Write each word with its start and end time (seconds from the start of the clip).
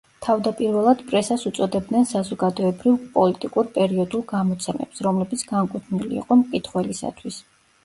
თავდაპირველად 0.25 1.01
პრესას 1.09 1.43
უწოდებდნენ 1.49 2.07
საზოგადოებრივ-პოლიტიკურ 2.13 3.71
პერიოდულ 3.77 4.25
გამოცემებს, 4.33 5.05
რომლებიც 5.11 5.47
განკუთვნილი 5.55 6.21
იყო 6.25 6.41
მკითხველისათვის. 6.43 7.43